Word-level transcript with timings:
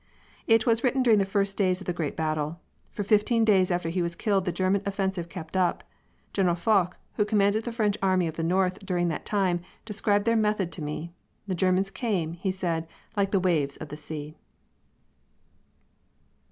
It 0.47 0.65
was 0.65 0.83
written 0.83 1.03
during 1.03 1.19
the 1.19 1.25
first 1.27 1.57
days 1.57 1.79
of 1.79 1.85
the 1.85 1.93
great 1.93 2.15
battle. 2.17 2.59
For 2.91 3.03
fifteen 3.03 3.45
days 3.45 3.69
after 3.69 3.89
he 3.89 4.01
was 4.01 4.15
killed 4.15 4.45
the 4.45 4.51
German 4.51 4.81
offensive 4.83 5.29
kept 5.29 5.55
up. 5.55 5.83
General 6.33 6.55
Foch, 6.55 6.97
who 7.17 7.23
commanded 7.23 7.65
the 7.65 7.71
French 7.71 7.99
Army 8.01 8.25
of 8.27 8.35
the 8.35 8.41
North 8.43 8.83
during 8.83 9.09
that 9.09 9.27
time, 9.27 9.61
described 9.85 10.25
their 10.25 10.35
method 10.35 10.71
to 10.71 10.81
me. 10.81 11.13
"The 11.45 11.53
Germans 11.53 11.91
came," 11.91 12.33
he 12.33 12.51
said, 12.51 12.87
"like 13.15 13.29
the 13.29 13.39
waves 13.39 13.77
of 13.77 13.89
the 13.89 13.95
sea!" 13.97 14.39